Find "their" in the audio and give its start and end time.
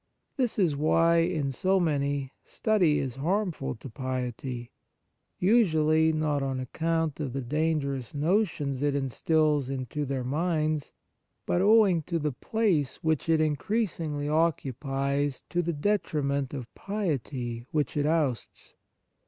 10.05-10.23